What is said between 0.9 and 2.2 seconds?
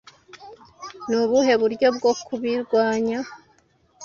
Ni ubuhe buryo bwo